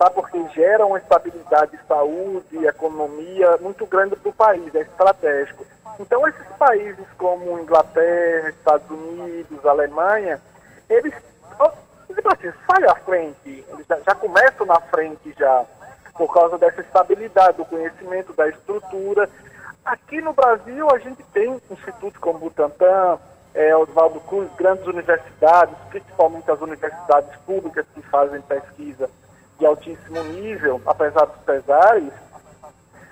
[0.00, 0.08] tá?
[0.08, 5.66] porque gera uma estabilidade de saúde economia muito grande para o país, é estratégico.
[5.98, 10.40] Então, esses países como Inglaterra, Estados Unidos, Alemanha,
[10.88, 11.12] eles,
[12.08, 12.50] tipo assim,
[12.88, 15.66] à frente, eles já, já começam na frente já,
[16.16, 19.28] por causa dessa estabilidade do conhecimento, da estrutura.
[19.84, 23.18] Aqui no Brasil, a gente tem institutos como Butantan,
[23.54, 29.10] é, Oswaldo Cruz, grandes universidades, principalmente as universidades públicas que fazem pesquisa
[29.58, 32.12] de altíssimo nível, apesar dos pesares.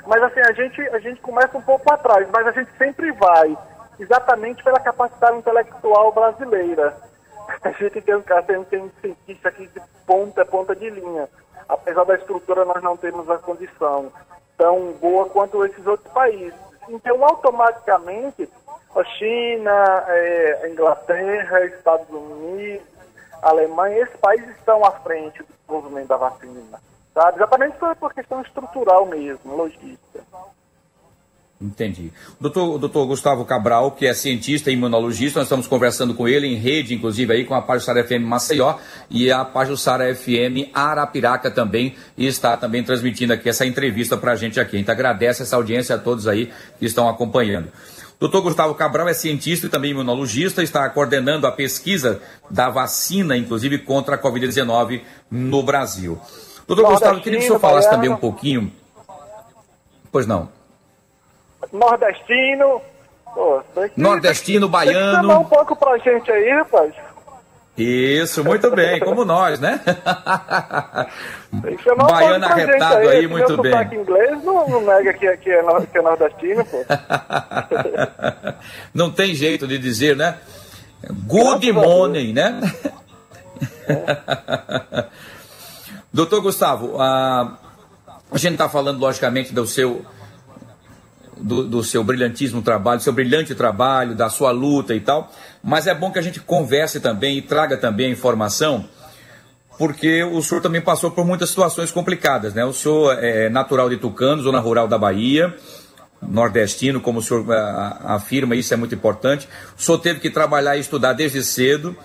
[0.06, 3.56] Mas assim, a gente, a gente começa um pouco atrás, mas a gente sempre vai,
[3.98, 6.96] exatamente pela capacidade intelectual brasileira.
[7.64, 11.26] A gente tem, tem, tem um cientista aqui de ponta, ponta de linha.
[11.66, 14.12] Apesar da estrutura, nós não temos a condição
[14.58, 16.58] tão boa quanto esses outros países.
[16.88, 18.48] Então, automaticamente,
[18.94, 22.86] a China, é, a Inglaterra, Estados Unidos,
[23.40, 26.80] Alemanha, esses países estão à frente do desenvolvimento da vacina.
[27.14, 27.38] Sabe?
[27.38, 30.20] Exatamente por questão estrutural mesmo, logística.
[31.60, 32.12] Entendi.
[32.40, 36.54] Doutor, doutor Gustavo Cabral, que é cientista e imunologista, nós estamos conversando com ele em
[36.54, 38.76] rede, inclusive aí com a Sara FM Maceió
[39.10, 39.44] e a
[39.76, 44.78] Sara FM Arapiraca também, e está também transmitindo aqui essa entrevista para a gente aqui.
[44.78, 47.72] Então agradece essa audiência a todos aí que estão acompanhando.
[48.20, 53.78] Doutor Gustavo Cabral é cientista e também imunologista, está coordenando a pesquisa da vacina, inclusive
[53.78, 56.20] contra a Covid-19 no Brasil.
[56.68, 58.72] Doutor Gustavo, queria que o senhor falasse também um pouquinho.
[60.12, 60.57] Pois não.
[61.72, 62.80] Nordestino.
[63.34, 65.28] Pô, que, Nordestino, baiano.
[65.28, 66.94] Tem que um pouco pra gente aí, rapaz.
[67.76, 69.80] Isso, muito bem, como nós, né?
[72.10, 73.72] Baiano arretado aí, aí muito bem.
[73.92, 76.84] Inglês não, não nega que, que, é, que é nordestino, pô.
[78.92, 80.38] não tem jeito de dizer, né?
[81.26, 82.60] Good morning, né?
[83.88, 85.04] É.
[86.12, 87.58] Doutor Gustavo, a,
[88.32, 90.04] a gente está falando, logicamente, do seu
[91.40, 95.32] do, do, seu brilhantíssimo trabalho, do seu brilhante trabalho, da sua luta e tal.
[95.62, 98.84] Mas é bom que a gente converse também e traga também a informação,
[99.78, 102.64] porque o senhor também passou por muitas situações complicadas, né?
[102.64, 105.54] O senhor é natural de Tucano, zona rural da Bahia,
[106.20, 107.46] nordestino, como o senhor
[108.04, 109.48] afirma, isso é muito importante.
[109.78, 111.96] O senhor teve que trabalhar e estudar desde cedo.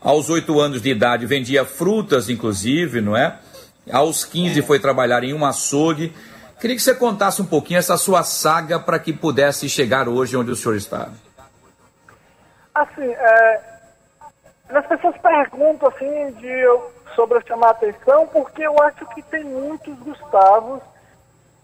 [0.00, 3.38] Aos oito anos de idade vendia frutas, inclusive, não é?
[3.90, 6.12] Aos 15 foi trabalhar em um açougue
[6.62, 10.52] Queria que você contasse um pouquinho essa sua saga para que pudesse chegar hoje onde
[10.52, 11.08] o senhor está.
[12.72, 13.60] Assim, é,
[14.68, 16.52] as pessoas perguntam assim de
[17.16, 20.80] sobre chamar atenção, porque eu acho que tem muitos Gustavos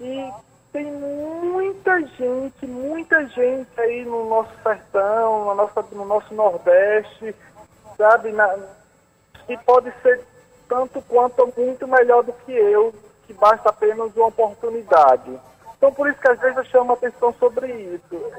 [0.01, 0.33] e
[0.73, 7.37] tem muita gente, muita gente aí no nosso sertão, no nosso, no nosso Nordeste,
[7.97, 8.53] sabe, na,
[9.47, 10.21] que pode ser
[10.69, 12.93] tanto quanto muito melhor do que eu
[13.29, 15.39] que basta apenas uma oportunidade.
[15.77, 18.33] Então, por isso que às vezes eu chamo atenção sobre isso.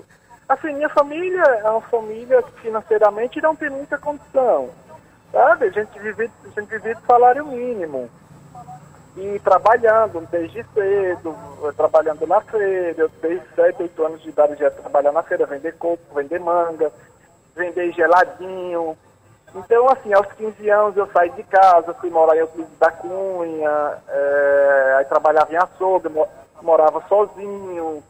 [0.49, 4.71] Assim, minha família é uma família que financeiramente não tem muita condição,
[5.31, 5.67] sabe?
[5.67, 8.09] A gente vive, a gente vive salário mínimo.
[9.15, 11.35] E trabalhando desde cedo,
[11.77, 15.75] trabalhando na feira, eu desde 7, 8 anos de idade já trabalhar na feira, vender
[15.77, 16.91] coco, vender manga,
[17.55, 18.97] vender geladinho,
[19.55, 23.97] então, assim, aos 15 anos eu saí de casa, fui morar em Euclides da Cunha,
[24.07, 26.09] é, aí trabalhava em açougue,
[26.61, 28.03] morava sozinho,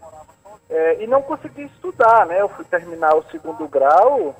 [0.70, 2.42] é, e não consegui estudar, né?
[2.42, 4.36] Eu fui terminar o segundo grau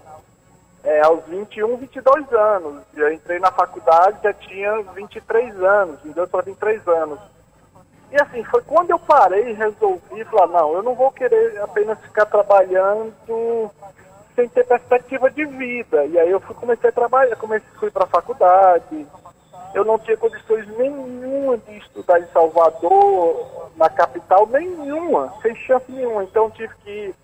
[0.84, 2.84] é, aos 21, 22 anos.
[2.96, 7.20] Eu entrei na faculdade, já tinha 23 anos, me deu só 23 anos.
[8.12, 12.00] E assim, foi quando eu parei e resolvi falar, não, eu não vou querer apenas
[12.00, 13.72] ficar trabalhando
[14.40, 16.06] sem ter perspectiva de vida.
[16.06, 19.06] E aí eu fui, comecei a trabalhar, comecei, fui para a faculdade.
[19.74, 26.24] Eu não tinha condições nenhuma de estudar em Salvador, na capital, nenhuma, sem chance nenhuma.
[26.24, 27.16] Então tive que ir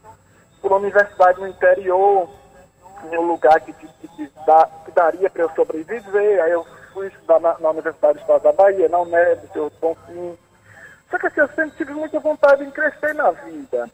[0.61, 2.29] para uma universidade no interior,
[3.09, 6.43] em um lugar que, que, que, dá, que daria para eu sobreviver.
[6.43, 10.37] Aí eu fui estudar na, na Universidade Estado da Bahia, na UNEB, seu Bonfim.
[11.09, 13.89] Só que assim, eu sempre tive muita vontade de crescer na vida.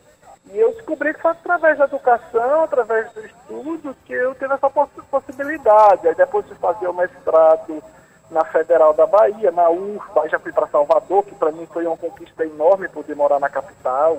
[0.49, 4.69] E eu descobri que foi através da educação, através do estudo, que eu tive essa
[4.69, 6.07] poss possibilidade.
[6.07, 7.81] Aí depois de fazer o mestrado
[8.29, 11.97] na Federal da Bahia, na UFBA, já fui para Salvador, que para mim foi uma
[11.97, 14.17] conquista enorme poder morar na capital.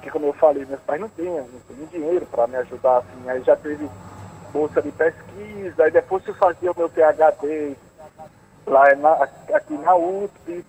[0.00, 3.28] Que como eu falei, meus pais não tinham, não tinham dinheiro para me ajudar, assim.
[3.28, 3.90] Aí já teve
[4.52, 7.76] bolsa de pesquisa, aí depois fui fazer o meu PhD
[8.66, 10.64] lá na, aqui na UFB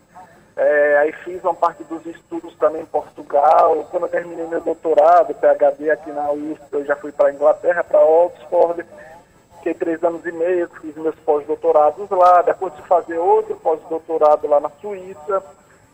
[0.62, 3.88] é, aí fiz uma parte dos estudos também em Portugal.
[3.90, 7.82] Quando eu terminei meu doutorado, PhD aqui na USP, eu já fui para a Inglaterra,
[7.82, 8.86] para Oxford.
[9.56, 14.60] fiquei três anos e meio, fiz meus pós-doutorados lá, depois de fazer outro pós-doutorado lá
[14.60, 15.42] na Suíça,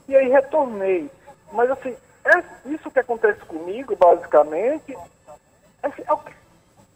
[0.08, 1.12] e aí retornei.
[1.52, 4.98] Mas assim, é isso que acontece comigo, basicamente,
[5.84, 6.20] é, é, o,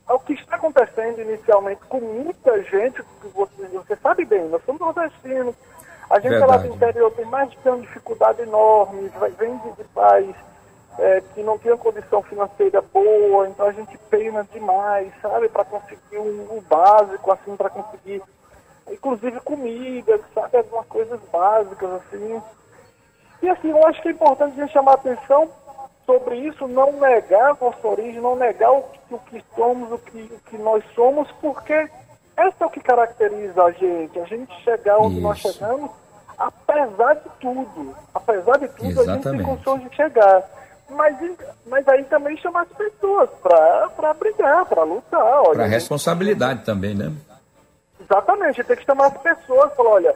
[0.09, 4.81] é o que está acontecendo inicialmente com muita gente, você, você sabe bem, nós somos
[4.81, 5.55] nordestinos,
[6.09, 6.51] a gente Verdade.
[6.51, 10.35] lá do interior tem mais de ter uma dificuldade enorme, vem de, pais
[10.97, 16.17] é, que não tinham condição financeira boa, então a gente pena demais, sabe, para conseguir
[16.17, 18.21] um, um, básico, assim, para conseguir,
[18.89, 22.41] inclusive comida, sabe, algumas coisas básicas, assim.
[23.41, 25.49] E assim, eu acho que é importante a gente chamar a atenção
[26.05, 29.97] sobre isso, não negar a nossa origem, não negar o que, o que somos, o
[29.99, 31.87] que, o que nós somos, porque
[32.47, 35.23] essa é o que caracteriza a gente, a gente chegar onde isso.
[35.23, 35.91] nós chegamos,
[36.37, 37.95] apesar de tudo.
[38.13, 39.27] Apesar de tudo, Exatamente.
[39.27, 40.43] a gente tem condições de chegar.
[40.89, 41.15] Mas,
[41.67, 45.43] mas aí também chamar as pessoas para brigar, para lutar.
[45.51, 47.13] Para responsabilidade também, né?
[48.01, 50.15] Exatamente, tem que chamar as pessoas, falar, olha,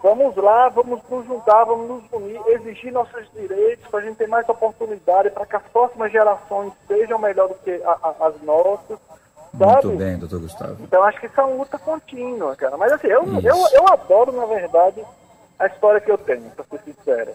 [0.00, 4.28] vamos lá, vamos nos juntar, vamos nos unir, exigir nossos direitos para a gente ter
[4.28, 8.98] mais oportunidade, para que as próximas gerações sejam melhor do que a, a, as nossas.
[9.58, 9.86] Sabe?
[9.86, 10.76] Muito bem, doutor Gustavo.
[10.82, 12.76] Então acho que isso é uma luta contínua, cara.
[12.76, 15.02] Mas assim, eu, eu, eu adoro, na verdade,
[15.58, 17.34] a história que eu tenho, para ser sincera.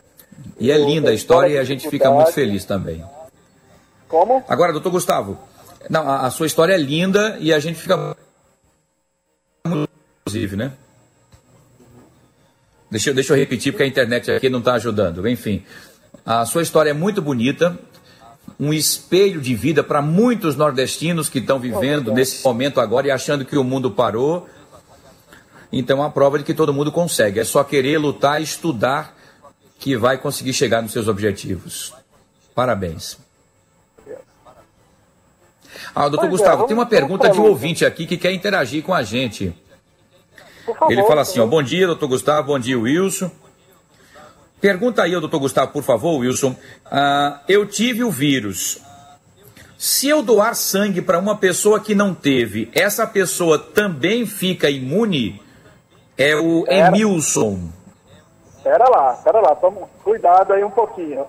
[0.59, 3.03] E é linda a história e a gente fica muito feliz também.
[4.07, 4.43] Como?
[4.47, 5.37] Agora, doutor Gustavo,
[5.89, 8.15] não, a, a sua história é linda e a gente fica
[10.27, 10.73] inclusive, né?
[12.89, 15.27] Deixa, deixa eu repetir porque a internet aqui não está ajudando.
[15.27, 15.63] Enfim,
[16.25, 17.77] a sua história é muito bonita,
[18.59, 23.45] um espelho de vida para muitos nordestinos que estão vivendo nesse momento agora e achando
[23.45, 24.47] que o mundo parou.
[25.71, 27.39] Então, é uma prova de que todo mundo consegue.
[27.39, 29.15] É só querer lutar e estudar
[29.79, 31.93] que vai conseguir chegar nos seus objetivos.
[32.55, 33.19] Parabéns.
[35.93, 38.31] Ah, doutor pois é, Gustavo, é, tem uma pergunta de um ouvinte aqui que quer
[38.31, 39.53] interagir com a gente.
[40.65, 43.31] Favor, Ele fala assim: ó, bom dia, doutor Gustavo, bom dia, Wilson.
[44.59, 46.55] Pergunta aí, doutor Gustavo, por favor, Wilson.
[46.85, 48.81] Ah, eu tive o vírus.
[49.77, 55.39] Se eu doar sangue para uma pessoa que não teve, essa pessoa também fica imune?
[56.17, 57.69] É o Emilson.
[58.63, 61.27] Pera lá, pera lá, toma cuidado aí um pouquinho.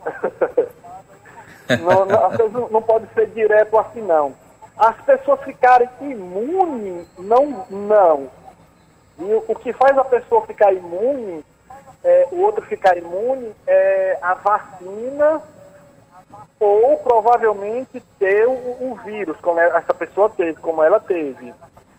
[1.69, 4.35] não, não, não pode ser direto assim, não.
[4.79, 8.31] As pessoas ficarem imunes, não, não.
[9.19, 11.45] E o, o que faz a pessoa ficar imune,
[12.05, 15.43] é, o outro ficar imune, é a vacina
[16.61, 21.55] ou provavelmente ter o, o vírus, como essa pessoa teve, como ela teve.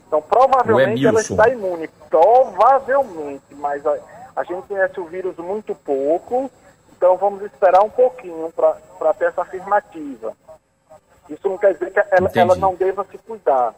[0.07, 1.87] Então, provavelmente ela está imune.
[2.09, 6.49] Provavelmente, mas a gente conhece o vírus muito pouco,
[6.95, 10.33] então vamos esperar um pouquinho para ter essa afirmativa.
[11.29, 13.73] Isso não quer dizer que ela, ela não deva se cuidar.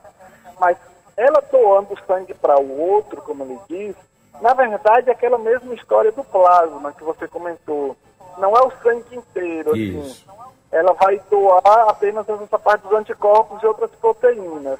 [0.59, 0.77] Mas
[1.17, 3.95] ela doando sangue para o outro, como ele diz,
[4.39, 7.95] na verdade é aquela mesma história do plasma que você comentou.
[8.37, 9.99] Não é o sangue inteiro, assim.
[9.99, 10.29] Isso.
[10.29, 10.51] assim.
[10.71, 14.79] Ela vai doar apenas essa parte dos anticorpos e outras proteínas.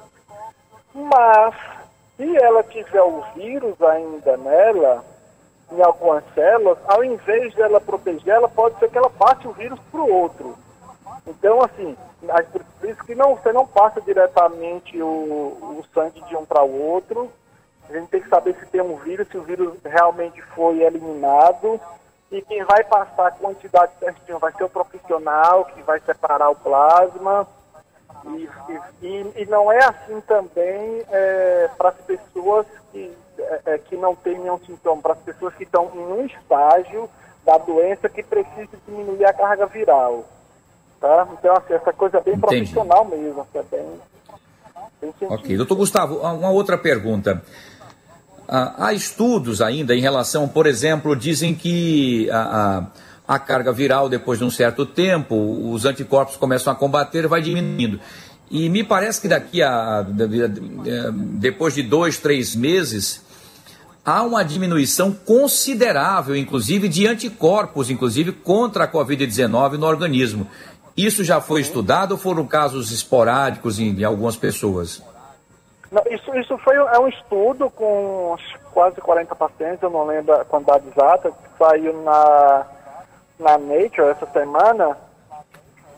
[0.94, 1.54] Mas,
[2.16, 5.04] se ela tiver o vírus ainda nela,
[5.70, 9.78] em algumas células, ao invés dela proteger, ela pode ser que ela passe o vírus
[9.90, 10.56] para o outro.
[11.26, 11.96] Então, assim,
[12.80, 16.90] por isso que não, você não passa diretamente o, o sangue de um para o
[16.90, 17.30] outro.
[17.92, 21.80] A gente tem que saber se tem um vírus, se o vírus realmente foi eliminado.
[22.30, 26.56] E quem vai passar a quantidade certinha vai ser o profissional que vai separar o
[26.56, 27.46] plasma.
[28.24, 28.48] E,
[29.02, 34.14] e, e não é assim também é, para as pessoas que é, é, que não
[34.14, 37.08] tem nenhum sintoma, para as pessoas que estão em um estágio
[37.44, 40.24] da doença que precisa diminuir a carga viral.
[41.00, 41.26] Tá?
[41.32, 42.56] Então, assim, essa coisa é bem Entendi.
[42.56, 44.00] profissional mesmo, assim, é bem,
[45.00, 45.56] bem Ok.
[45.56, 47.42] Doutor Gustavo, uma outra pergunta.
[48.48, 52.86] Ah, há estudos ainda em relação, por exemplo, dizem que a,
[53.26, 55.34] a, a, carga viral, depois de um certo tempo,
[55.72, 58.00] os anticorpos começam a combater e vai diminuindo.
[58.50, 60.04] E me parece que daqui a.
[61.38, 63.22] depois de dois, três meses,
[64.04, 70.46] há uma diminuição considerável, inclusive, de anticorpos, inclusive contra a Covid-19 no organismo.
[70.94, 75.00] Isso já foi estudado ou foram casos esporádicos em, em algumas pessoas?
[75.92, 78.34] Não, isso, isso foi é um estudo com
[78.72, 82.66] quase 40 pacientes, eu não lembro a quantidade exata, que saiu na,
[83.38, 84.96] na Nature essa semana,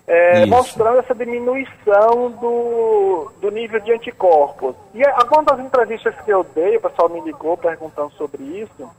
[0.05, 4.75] é, mostrando essa diminuição do, do nível de anticorpos.
[4.93, 8.91] E algumas das entrevistas que eu dei, o pessoal me ligou perguntando sobre isso,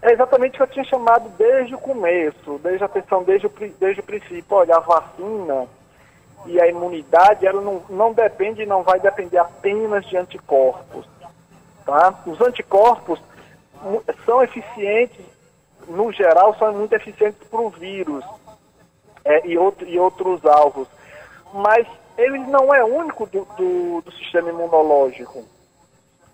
[0.00, 3.52] é exatamente o que eu tinha chamado desde o começo, desde a atenção, desde o,
[3.78, 4.56] desde o princípio.
[4.56, 5.66] Olha, a vacina,
[6.46, 11.06] e a imunidade, ela não, não depende e não vai depender apenas de anticorpos.
[11.84, 12.14] Tá?
[12.26, 13.20] Os anticorpos
[14.24, 15.24] são eficientes,
[15.88, 18.24] no geral, são muito eficientes para o vírus
[19.24, 20.88] é, e, outro, e outros alvos.
[21.52, 21.86] Mas
[22.16, 25.44] ele não é único do, do, do sistema imunológico.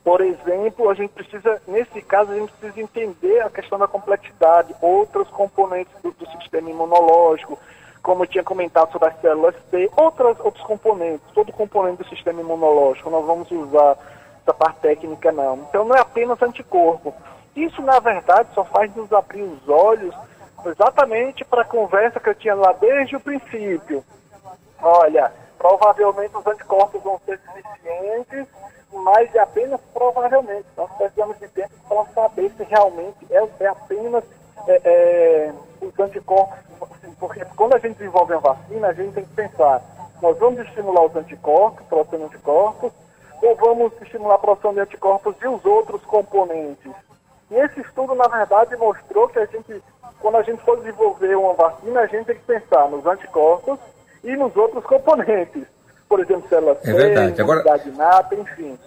[0.05, 4.75] Por exemplo, a gente precisa, nesse caso, a gente precisa entender a questão da complexidade,
[4.81, 7.59] outros componentes do, do sistema imunológico,
[8.03, 12.41] como eu tinha comentado sobre as células T, outras, outros componentes, todo componente do sistema
[12.41, 13.97] imunológico, nós vamos usar
[14.43, 15.59] essa parte técnica não.
[15.69, 17.15] Então não é apenas anticorpo.
[17.55, 20.15] Isso, na verdade, só faz nos abrir os olhos
[20.65, 24.05] exatamente para a conversa que eu tinha lá desde o princípio.
[24.81, 28.47] Olha, provavelmente os anticorpos vão ser suficientes,
[28.93, 30.67] mas é apenas provavelmente.
[30.77, 34.25] Nós precisamos de tempo para saber se realmente é, é apenas
[34.69, 36.59] é, é, os anticorpos.
[37.19, 39.83] Porque quando a gente desenvolve uma vacina, a gente tem que pensar,
[40.23, 42.93] nós vamos estimular os anticorpos, produção de anticorpos,
[43.43, 46.93] ou vamos estimular a produção de anticorpos e os outros componentes.
[47.51, 49.83] E esse estudo, na verdade, mostrou que a gente,
[50.21, 53.79] quando a gente for desenvolver uma vacina, a gente tem que pensar nos anticorpos
[54.23, 55.65] e nos outros componentes.
[56.09, 57.41] Por exemplo, células é verdade.
[57.41, 57.63] Agora...
[57.97, 58.79] nata, enfim.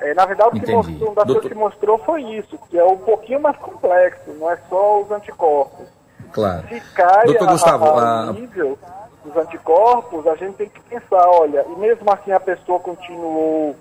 [0.00, 1.34] É, na verdade, o que mostrou, uma das Doutor...
[1.34, 5.10] coisas que mostrou foi isso, que é um pouquinho mais complexo, não é só os
[5.10, 5.86] anticorpos.
[6.32, 6.66] Claro.
[6.68, 8.32] Se cai Doutor a, Gustavo, a, a...
[8.32, 8.78] nível
[9.24, 13.76] dos anticorpos, a gente tem que pensar, olha, e mesmo assim a pessoa continuou,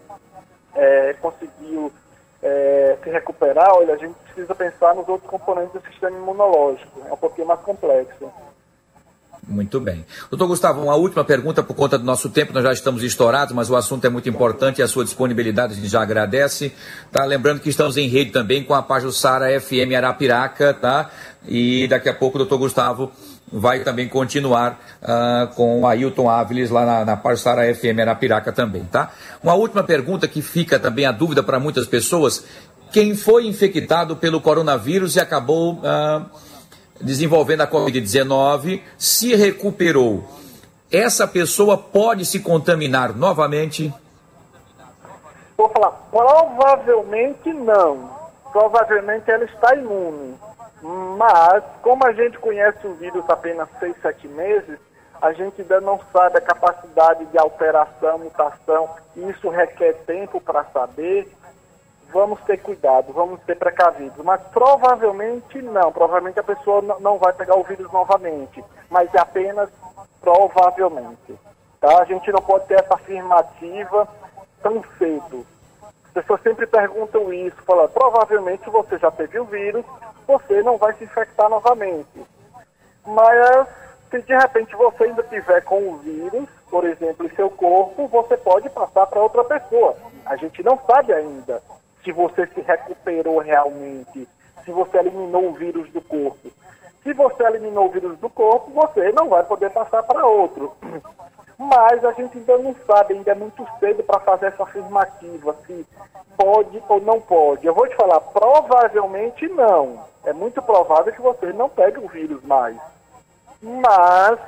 [0.76, 1.92] é, conseguiu
[2.44, 7.02] é, se recuperar, olha, a gente precisa pensar nos outros componentes do sistema imunológico.
[7.10, 8.32] É um pouquinho mais complexo.
[9.46, 10.06] Muito bem.
[10.30, 13.70] Doutor Gustavo, uma última pergunta por conta do nosso tempo, nós já estamos estourados, mas
[13.70, 16.74] o assunto é muito importante e a sua disponibilidade a gente já agradece.
[17.12, 17.26] Tá?
[17.26, 21.10] Lembrando que estamos em rede também com a Pajussara FM Arapiraca, tá?
[21.46, 23.12] E daqui a pouco o doutor Gustavo
[23.52, 28.86] vai também continuar uh, com o Ailton Áviles lá na, na Pajussara FM Arapiraca também,
[28.86, 29.12] tá?
[29.44, 32.46] Uma última pergunta que fica também a dúvida para muitas pessoas.
[32.94, 35.74] Quem foi infectado pelo coronavírus e acabou...
[35.80, 36.53] Uh,
[37.02, 40.24] desenvolvendo a Covid-19, se recuperou,
[40.92, 43.94] essa pessoa pode se contaminar novamente?
[45.58, 48.10] Vou falar, provavelmente não.
[48.52, 50.36] Provavelmente ela está imune.
[51.18, 54.78] Mas, como a gente conhece o vírus apenas 6, 7 meses,
[55.22, 60.66] a gente ainda não sabe a capacidade de alteração, mutação, e isso requer tempo para
[60.66, 61.32] saber
[62.14, 64.24] vamos ter cuidado, vamos ter precavidos.
[64.24, 69.70] Mas provavelmente não, provavelmente a pessoa não vai pegar o vírus novamente, mas é apenas
[70.22, 71.36] provavelmente.
[71.82, 72.02] Tá?
[72.02, 74.08] A gente não pode ter essa afirmativa
[74.62, 75.46] tão cedo.
[76.06, 79.84] As pessoas sempre perguntam isso, falam, provavelmente você já teve o vírus,
[80.28, 82.24] você não vai se infectar novamente.
[83.06, 83.68] Mas
[84.12, 88.38] se de repente você ainda tiver com o vírus, por exemplo, em seu corpo, você
[88.38, 89.98] pode passar para outra pessoa.
[90.26, 91.62] A gente não sabe ainda
[92.04, 94.28] se você se recuperou realmente,
[94.66, 96.52] se você eliminou o vírus do corpo.
[97.04, 100.74] Se você eliminou o vírus do corpo, você não vai poder passar para outro.
[101.58, 105.86] Mas a gente ainda não sabe, ainda é muito cedo para fazer essa afirmativa, se
[106.36, 107.66] pode ou não pode.
[107.66, 110.04] Eu vou te falar, provavelmente não.
[110.26, 112.78] É muito provável que você não pegue o vírus mais.
[113.62, 114.40] Mas.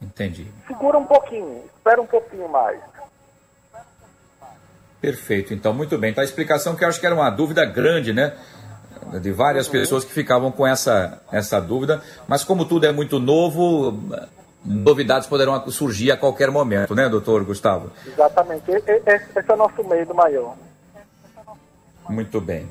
[0.00, 0.50] Entendi.
[0.66, 2.80] Segura um pouquinho, espera um pouquinho mais.
[5.04, 6.12] Perfeito, então muito bem.
[6.12, 8.32] Então a explicação que eu acho que era uma dúvida grande, né?
[9.20, 14.00] De várias pessoas que ficavam com essa, essa dúvida, mas como tudo é muito novo,
[14.64, 17.92] novidades poderão surgir a qualquer momento, né, doutor Gustavo?
[18.06, 20.56] Exatamente, esse é o nosso medo maior.
[22.08, 22.66] Muito bem.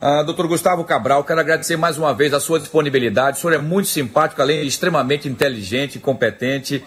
[0.00, 3.38] Uh, doutor Gustavo Cabral, quero agradecer mais uma vez a sua disponibilidade.
[3.38, 6.84] O senhor é muito simpático, além de extremamente inteligente e competente.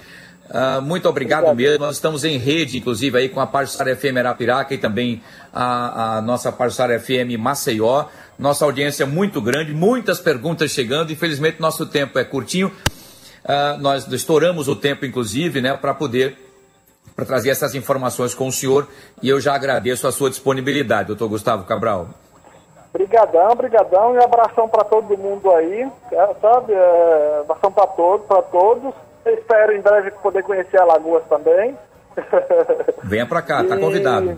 [0.49, 1.85] Uh, muito obrigado, obrigado, mesmo.
[1.85, 5.21] Nós estamos em rede, inclusive, aí com a Parçara FM Arapiraca e também
[5.51, 8.05] a, a nossa Parçara FM Maceió.
[8.37, 11.11] Nossa audiência é muito grande, muitas perguntas chegando.
[11.11, 12.67] Infelizmente, nosso tempo é curtinho.
[12.67, 16.37] Uh, nós estouramos o tempo, inclusive, né, para poder
[17.15, 18.87] para trazer essas informações com o senhor.
[19.23, 22.09] E eu já agradeço a sua disponibilidade, doutor Gustavo Cabral.
[22.93, 25.89] Obrigadão, brigadão e abração para todo mundo aí,
[26.41, 26.73] sabe?
[26.73, 28.93] É, abração para todos, para todos.
[29.25, 31.77] Espero em breve poder conhecer Alagoas também.
[33.03, 34.37] Venha para cá, está convidado.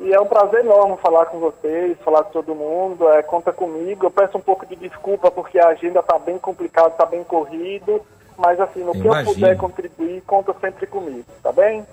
[0.00, 3.08] E é um prazer enorme falar com vocês, falar com todo mundo.
[3.10, 4.06] É, conta comigo.
[4.06, 8.00] Eu peço um pouco de desculpa porque a agenda está bem complicada, está bem corrido.
[8.36, 11.84] Mas assim, no que eu puder contribuir, conta sempre comigo, tá bem?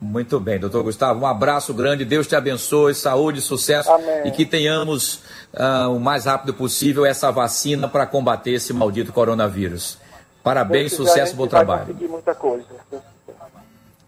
[0.00, 1.20] Muito bem, doutor Gustavo.
[1.20, 4.26] Um abraço grande, Deus te abençoe, saúde, sucesso Amém.
[4.26, 5.22] e que tenhamos
[5.54, 10.01] uh, o mais rápido possível essa vacina para combater esse maldito coronavírus.
[10.42, 11.96] Parabéns, sucesso, bom trabalho.
[12.08, 12.66] muita coisa.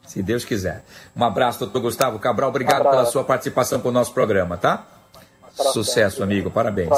[0.07, 0.85] Se Deus quiser.
[1.17, 2.51] Um abraço, doutor Gustavo Cabral.
[2.51, 4.87] Obrigado um pela sua participação com o nosso programa, tá?
[5.73, 6.51] Sucesso, amigo.
[6.51, 6.91] Parabéns.